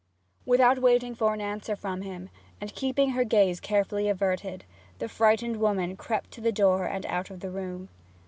[0.47, 4.63] Without waiting for an answer from him, and keeping her gaze carefully averted,
[4.97, 7.87] the frightened woman crept to the door and out of the room.